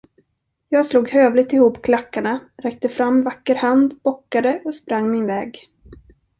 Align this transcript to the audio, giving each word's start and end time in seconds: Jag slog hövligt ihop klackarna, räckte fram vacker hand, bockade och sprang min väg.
Jag 0.69 0.85
slog 0.85 1.09
hövligt 1.09 1.53
ihop 1.53 1.81
klackarna, 1.81 2.39
räckte 2.57 2.89
fram 2.89 3.23
vacker 3.23 3.55
hand, 3.55 3.99
bockade 4.03 4.61
och 4.65 4.75
sprang 4.75 5.11
min 5.11 5.25
väg. 5.27 5.69